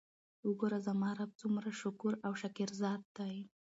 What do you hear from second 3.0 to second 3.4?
دی!!؟